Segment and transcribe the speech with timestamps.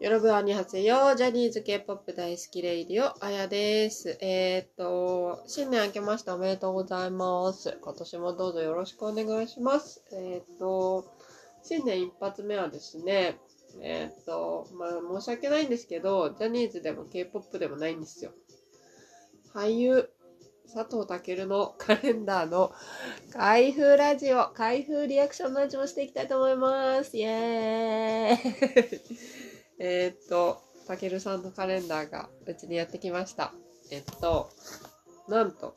[0.00, 1.14] よろぶ、あにはせよ。
[1.14, 4.18] ジャニーズ K-POP 大好きレイディオ、あやです。
[4.20, 7.78] えーっと、新年明けましておめでとうございます。
[7.80, 10.02] 今年もどうぞよろしくお願いします。
[10.12, 11.04] えーっと、
[11.62, 13.38] 新年一発目はですね、
[13.80, 18.32] えーっと、まあ、申し訳ないんですけど、ジャニーズでも K-POP でもないんですよ。
[19.54, 20.10] 俳優、
[20.74, 22.72] 佐藤健の カレンダーの
[23.32, 27.16] 開封ラジオ、開封リアクションラジオしていきたいと思います。
[27.16, 29.43] イエーイ
[29.78, 33.52] えーっと、たけるさんのカレンダーがうちにやってきました。
[33.90, 34.50] えっと、
[35.28, 35.74] なんと、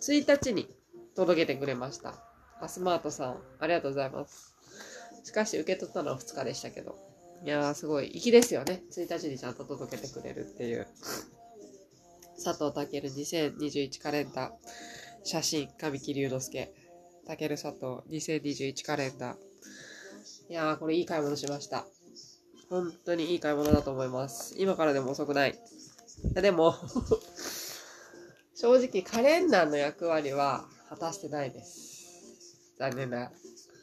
[0.00, 0.68] 1日に
[1.14, 2.14] 届けてくれました。
[2.60, 4.54] アスマートさん、ありがとうございます。
[5.24, 6.96] しかし、受け取ったのは2日でしたけど。
[7.44, 8.82] いやー、すごい、粋ですよね。
[8.92, 10.86] 1日にちゃんと届けてくれるっていう。
[12.42, 14.52] 佐藤健2021カレンダー。
[15.24, 16.72] 写真、神木隆之介。
[17.26, 19.36] たける佐藤2021カレンダー。
[20.50, 21.86] いやー、これいい買い物しました。
[22.72, 24.54] 本当にいい買い物だと思います。
[24.56, 25.58] 今からでも遅くない。
[26.32, 26.74] でも、
[28.56, 32.72] 正直カレンダーの役割は果たしてないです。
[32.78, 33.32] 残念なが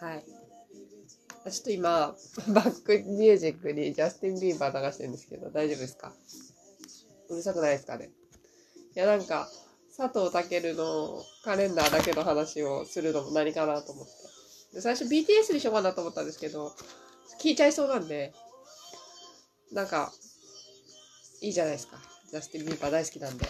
[0.00, 0.08] ら。
[0.08, 0.24] はい。
[0.24, 2.16] ちょっと今、
[2.54, 6.14] バックミュージックにジャスティン・ビーバー流してるんですけど、大丈夫ですか？
[7.28, 8.10] うるさくないですかね？
[8.96, 9.50] いや、なんか、
[9.94, 14.12] 佐藤健のカレンダーだけの話をするのも何かなと思って。
[14.76, 16.74] で最初 BTS にしようかなと思ったんですけど、
[17.42, 18.32] 聞いちゃいそうなんで、
[19.72, 20.12] なんか、
[21.40, 21.96] いいじゃないですか。
[22.30, 23.48] ジャスティン・ビーバー大好きなんで、ち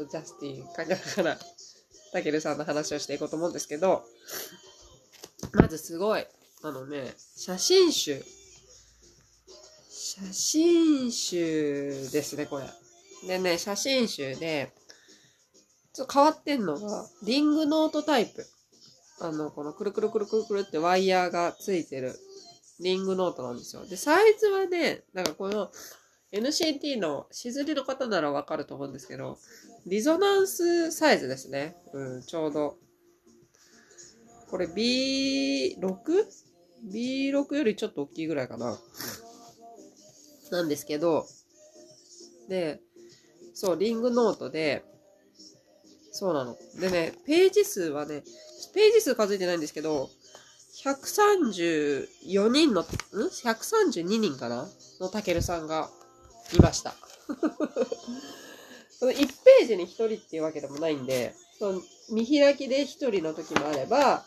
[0.00, 1.38] ょっとジャスティンかけながら、
[2.12, 4.04] たけるさんの話をしていこうと思うんですけど、
[5.52, 6.26] まずすごい、
[6.62, 8.22] あのね、写真集。
[9.88, 12.66] 写真集ですね、これ。
[13.26, 14.72] でね、写真集で、
[15.94, 18.46] ちょっと変わってんのが、リングノートタイプ。
[19.20, 22.18] あの、このくるくるくるくるくるってワイヤーがついてる
[22.82, 23.86] リングノートなんですよ。
[23.86, 25.70] で、サイズはね、なんかこの
[26.32, 29.38] NCT のしずりの方ならわかると思うんですけど、
[29.86, 31.76] リゾナンスサイズですね。
[31.92, 32.78] うん、ちょうど。
[34.50, 38.78] これ B6?B6 よりちょっと大きいぐらいかな。
[40.50, 41.26] なんですけど、
[42.48, 42.80] で、
[43.54, 44.84] そう、リングノートで、
[46.10, 46.56] そうなの。
[46.78, 48.22] でね、ページ数はね、
[48.74, 50.10] ページ数数えてないんですけど、
[50.74, 54.68] 134人の、ん ?132 人かな？
[55.00, 55.90] のたけるさんが
[56.56, 56.94] いました。
[58.98, 64.24] その1ページに1人っていうわけでもないんで、その見開きで1人の時もあれば、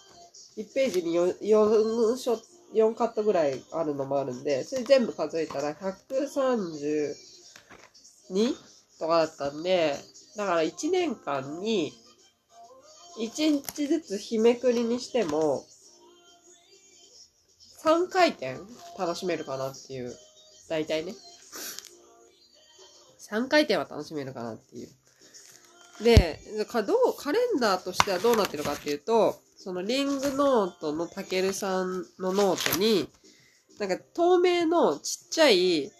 [0.58, 2.40] 1ページに 4, 4, ショ
[2.74, 7.16] 4カットぐらいあるのもあるんで、それ全部数えたら132
[9.00, 9.98] とかだったんで、
[10.36, 11.94] だから1年間に
[13.18, 15.66] 1日ずつ日めくりにしても、
[17.86, 18.56] 3回転
[18.98, 20.12] 楽しめるかなっていう。
[20.68, 21.14] 大体ね。
[23.30, 24.90] 3回転は楽しめるかなっていう。
[26.04, 33.08] で、かどう、カレンダーとしてはどうなってるかっていうと、そのリングノートのたけるさんのノートに、
[33.80, 35.92] なんか透明のちっちゃい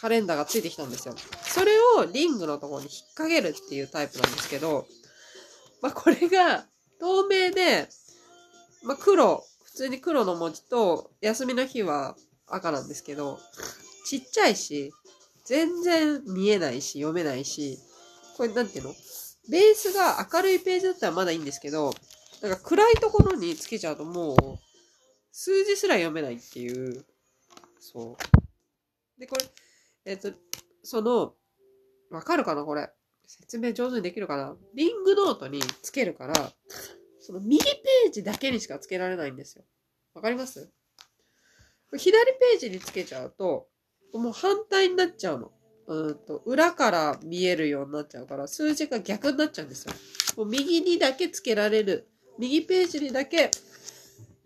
[0.00, 1.14] カレンダーがついてきたんですよ。
[1.42, 4.86] それをリングのところに引っ掛けるっていうタイプなんですけど、
[5.80, 6.64] まあこれが
[7.00, 7.88] 透明で、
[8.84, 12.14] まあ黒、普通に黒の文字と、休みの日は
[12.46, 13.40] 赤なんですけど、
[14.04, 14.92] ちっちゃいし、
[15.46, 17.78] 全然見えないし、読めないし、
[18.36, 18.94] これなんていうの？
[19.50, 21.94] ベースが明るいページだったらまだいいんですけど、
[22.42, 24.36] なんか暗いところにつけちゃうともう、
[25.32, 27.06] 数字すら読めないっていう、
[27.80, 28.18] そ
[29.16, 29.18] う。
[29.18, 29.46] で、これ、
[30.04, 30.32] えっ、と、
[30.82, 31.32] その、
[32.10, 32.64] わかるかな？
[32.64, 32.90] これ。
[33.26, 34.54] 説明上手にできるかな？
[34.74, 36.52] リングノートにつけるから、
[37.22, 39.64] その右ページだけにしかつけられないんですよ。
[40.14, 40.70] わかります？
[41.96, 43.68] 左ページにつけちゃうと、
[44.12, 45.52] もう反対になっちゃうの。
[45.86, 49.94] うんと、裏から見えるようになっちゃうから、数字が逆になっちゃうんですよ。
[50.36, 52.08] もう右にだけつけられる。
[52.38, 53.50] 右ページにだけ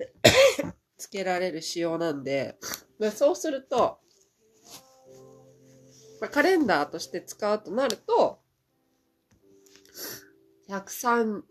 [0.99, 2.59] つけられる仕様なんで、
[2.99, 4.01] まあ、そうすると、
[6.21, 8.41] まあ、カレンダーとして使うとなると、
[10.69, 11.43] 103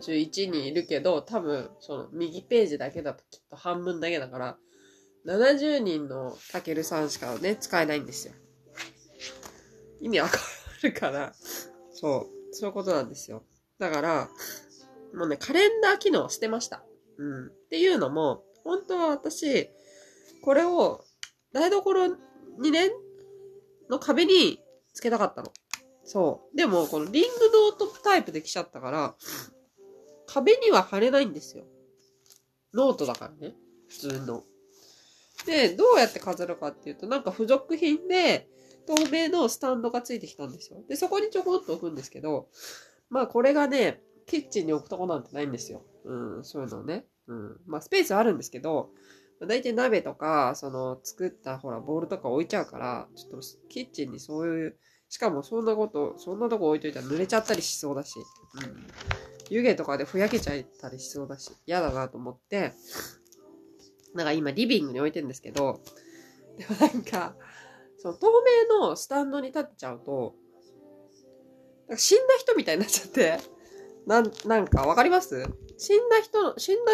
[0.00, 4.56] 131人いるけど、多分、その右ページだけだときっと半分だけだから、
[5.26, 8.34] 70人のたけるさんしかね、使えないんですよ。
[10.00, 10.38] 意味わか
[10.82, 11.32] るかな
[11.92, 12.54] そう。
[12.54, 13.42] そういうことなんですよ。
[13.78, 14.28] だから、
[15.14, 16.84] もうね、カレンダー機能捨てました。
[17.18, 17.46] うん。
[17.46, 19.70] っていうのも、本当は私、
[20.42, 21.04] これを
[21.52, 22.06] 台所
[22.58, 22.90] にね、
[23.88, 24.60] の壁に
[24.92, 25.52] つけたかったの。
[26.04, 26.56] そう。
[26.56, 27.28] でも、このリング
[27.70, 29.16] ノートタイプで来ちゃったから、
[30.26, 31.64] 壁には貼れないんですよ。
[32.74, 33.54] ノートだからね。
[33.88, 34.44] 普通の。
[35.46, 38.48] で、どうやって飾るかっていうと、なんか付属品で、
[38.86, 40.82] 透明のスタンドがついてきたんですよ。
[40.88, 42.48] で、そこにちょこっと置くんですけど、
[43.10, 45.82] まあこれがね、キッチンに置くとこなんてないんですよ。
[46.04, 47.06] うん、そういうのね。
[47.26, 47.56] うん。
[47.66, 48.90] まあスペースあるんですけど、
[49.40, 58.86] だいたい鍋とか、その作ったほら、ボールとか置いちゃうから、ちょっとキッチンにそういう、しかもそんなこと、そんなとこ置いといたら濡れちゃったりしそうだし、うん。
[59.50, 62.72] 湯気とかでふやけちゃったりしそうだし、嫌だなと思って、
[64.14, 65.80] なんか今リビングに置いてるんですけど、
[66.58, 67.34] でもなんか、
[67.98, 68.26] その透
[68.70, 70.34] 明のスタンドに立っちゃうと、
[71.88, 73.38] なんか死んだ人みたいになっちゃって、
[74.06, 75.46] なん、なんかわかります？
[75.76, 76.92] 死んだ人の、死んだ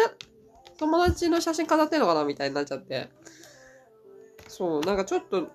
[0.77, 3.09] 友達の写真飾ってんのかなみたいになっちゃって。
[4.47, 5.47] そう、なんかちょっと、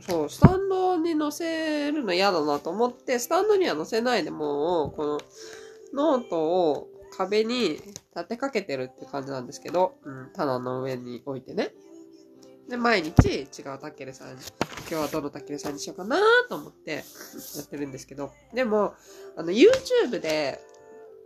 [0.00, 5.20] そう、スタンドに載せるの嫌だなと思って、スタンドには載せないでもう、この、
[5.96, 11.70] ノートを壁に立てかけてるって感じなんですけど、うん、棚の上に置いてね。
[12.68, 14.42] で、毎日違うタケルさんに、
[14.80, 17.02] 今日はどのタケルさんにしようかなと思ってや
[17.62, 18.94] ってるんですけど、でも、
[19.36, 20.60] あの、YouTube で、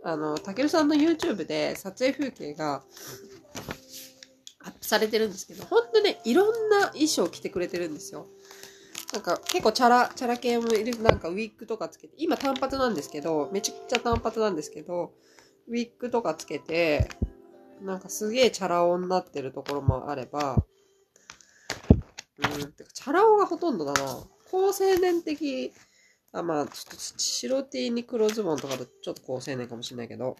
[0.03, 2.83] あの、タケルさんの YouTube で撮影風景が
[4.63, 8.27] アップされてるんですけど、ほんとね、いろんな衣装着てくれてるんですよ。
[9.13, 15.13] なんか結構チャラ、チャラ系もいる、なんかウィッグとかつけて、今単発なんですけど、めちゃくちゃ単発なんですけど、
[15.67, 17.09] ウィッグとかつけて、
[17.81, 20.63] なんかすげえチャラ男になってるところもあれば、
[22.37, 23.99] うん、てかチャラ男がほとんどだな。
[24.49, 25.73] 高青年的、
[26.31, 30.37] あ、まあ、ちょっと白 T に黒ズボンとかだとちょっと高青年かもしれないけど、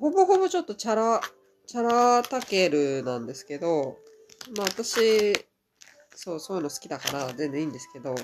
[0.00, 1.20] ほぼほぼちょっとチャラ、
[1.66, 3.96] チャラタケルなんですけど、
[4.56, 5.46] まあ私、
[6.16, 8.14] そう、そういうの好きだから全然いいんですけど、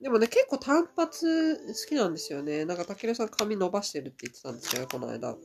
[0.00, 2.64] でもね、結構単発好きなんですよね。
[2.64, 5.34] なんか、たけるさん髪伸ばしてるって言ってたんですよ、この間。
[5.34, 5.40] こ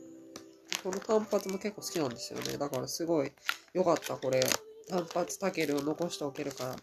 [0.90, 2.56] の単発も結構好きなんですよね。
[2.56, 3.32] だからすごい
[3.72, 4.40] 良かった、これ。
[4.88, 6.76] 単発たけるを残しておけるから。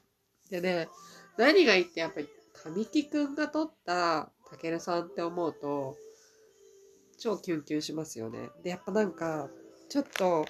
[0.50, 0.89] でね、
[1.38, 5.95] 何がいいってやっぱり、神木くんが撮ったたけるさんって思うと、
[7.18, 8.50] 超キュンキュンしますよね。
[8.63, 9.50] で、やっぱなんか、
[9.88, 10.45] ちょっと、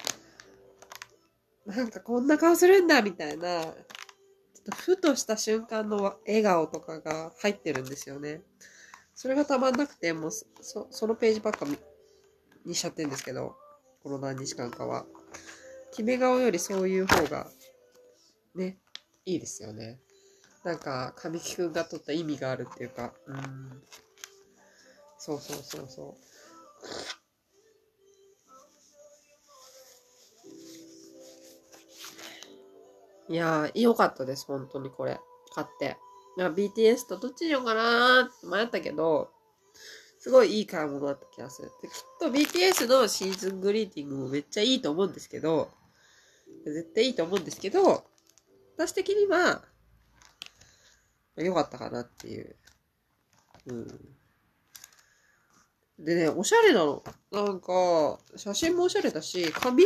[1.65, 3.73] なんかこんな顔するんだみたいな、ちょっ
[4.65, 8.41] とふとした瞬間の笑顔とかが入ってるんですよね。
[9.13, 11.65] それがたまんなくて、もうそそのページばっか
[12.65, 13.55] にしちゃってるんですけど、
[14.03, 15.05] この何日間かは。
[15.91, 17.47] 決め顔よりそういう方が、
[18.55, 18.79] ね、
[19.25, 19.99] いいですよね。
[20.63, 23.83] なんか、神木くんが撮った意味があるっていうか、うん。
[25.17, 27.20] そうそうそうそう。
[33.29, 35.19] いやー、良かったです、本当にこれ。
[35.53, 35.97] 買って。
[36.37, 39.31] BTS とどっちにしようかなーって迷ったけど、
[40.17, 41.71] すごいいい買い物だった気がする。
[41.81, 45.71] できっと BTS のシーズングリーティングもめっちゃいいと思うんですけど、
[46.65, 48.03] 絶対いいと思うんですけど、
[48.77, 49.63] 私的には、
[51.35, 52.55] 良かったかなっていう。
[53.67, 54.15] うん。
[55.99, 57.03] でね、おしゃれなの。
[57.31, 59.85] なんか、写真もおしゃれだし、髪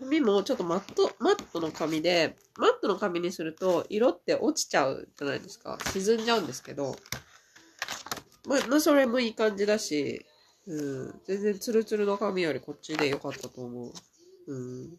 [0.00, 5.78] 髪もちょっとマット、マットの髪で、マットの髪にすると色って落ちちゃうじゃないですか。
[5.92, 6.96] 沈んじゃうんですけど、
[8.46, 10.24] まあ、それもいい感じだし、
[10.66, 13.92] うん、全然ツルツルの髪よりこっちで良かったと思う。
[14.48, 14.54] う
[14.88, 14.98] ん。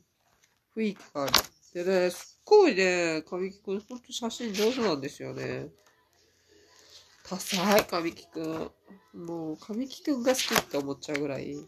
[0.75, 1.33] 雰囲気がある。
[1.73, 5.67] でね、すっごいね、神木くん、ほんと写真上手なんですよね。
[7.23, 8.71] 多彩、神木くん。
[9.13, 11.53] もう、神木くんが好きって思っちゃうぐらい。
[11.53, 11.67] うん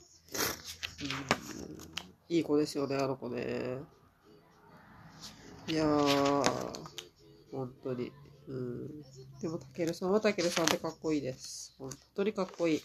[2.29, 3.79] いい子ですよね、あの子ね。
[5.67, 6.43] いやー、
[7.51, 8.12] 本当に。
[8.48, 8.88] うん。
[9.41, 11.75] でも、たけるさんはたけるさんでかっこいいです。
[11.79, 12.81] 本当にかっこいい。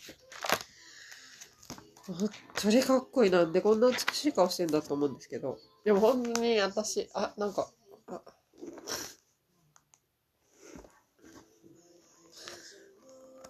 [2.07, 3.31] 本当にかっこいい。
[3.31, 5.59] なんでこんな美しい顔してんだと思うんですけど。
[5.85, 7.71] でも本当に私、あ、なんか、
[8.07, 8.23] あ、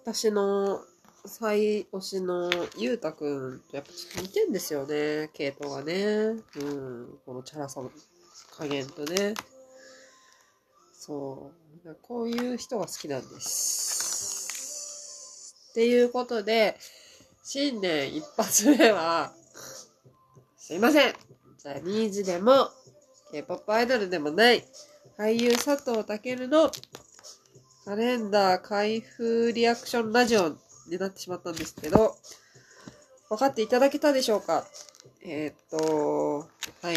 [0.04, 0.80] 私の
[1.26, 5.30] 最推しのゆうたくんとやっぱちょっと似てんですよね。
[5.32, 5.94] 系統がね。
[5.96, 7.18] うん。
[7.24, 7.90] このチャラさの
[8.56, 9.34] 加減とね。
[10.92, 11.50] そ
[11.84, 11.96] う。
[12.02, 14.14] こういう人が好きなんです。
[15.70, 16.76] っていうことで、
[17.42, 19.32] 新年一発目は、
[20.56, 21.14] すいません。
[21.58, 22.68] ジャニーズでも、
[23.32, 24.64] K-POP アイドルでもない、
[25.18, 26.70] 俳優佐藤健の
[27.84, 30.56] カレンダー開封リアクションラジオ
[30.88, 32.16] になってしまったんですけど、
[33.28, 34.64] 分かっていただけたでしょうか？
[35.24, 36.48] えー、っと、
[36.82, 36.96] はい。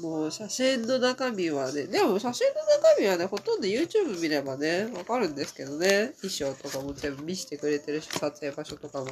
[0.00, 6.12] もう写真の中身はね、でも写真の中身はね、ほとんど YouTube 見ればね、わかるんですけどね。
[6.20, 9.06] 衣装とかも全部見せてくれてるし、撮影場所とかも。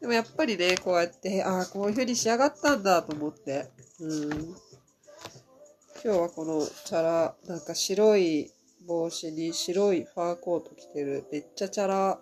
[0.00, 3.66] でもやっぱりね、こうやって、ああ、こういう風に仕上がったんだと思って。
[3.98, 4.30] うん。
[4.30, 8.52] 今日はこのチャラ、なんか白い
[8.86, 12.18] 帽子に白いファーコート着てる、めっちゃチャラ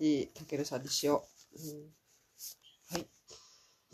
[0.00, 1.58] いたけるさんにしよう。
[1.58, 1.90] うん、
[2.92, 3.06] はい。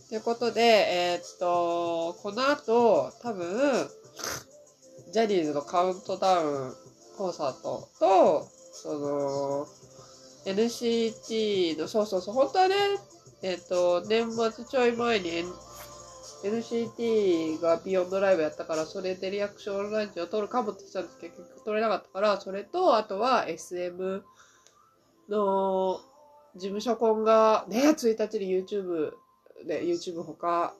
[0.08, 3.88] ということで、えー、っと、この後、多分、
[5.12, 6.74] ジャニーズのカウントダウン
[7.16, 9.66] コンサートと、その、
[10.44, 12.76] NCT の、そうそうそう、本当はね、
[13.42, 15.52] えっ、と、年末ちょい前に、N、
[16.44, 24.22] NCT がビヨンドライブやったから、それでリアクションランチを撮るかもって言ってたんですけど、結局撮れなかったから、それと、あとは SM
[25.28, 26.00] の
[26.54, 29.12] 事務所婚がね、1日に YouTube
[29.66, 30.74] で、YouTube 他、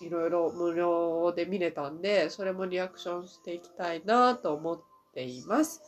[0.00, 4.80] いろいろ無料で見れたんで、それもリアクションしていきたいなと思っ
[5.14, 5.82] ています。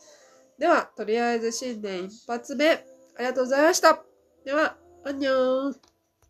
[0.57, 2.79] では、とりあえず新年一発目、あ
[3.19, 4.03] りがとうございました。
[4.45, 5.75] では、アンニョン